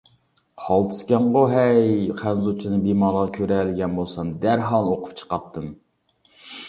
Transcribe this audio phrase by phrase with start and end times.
[0.61, 1.83] قالتىسكەنغۇ؟ ھەي،
[2.21, 5.69] خەنزۇچىنى بىمالال كۆرەلىگەن بولسام، دەرھال ئوقۇپ چىقاتتىم.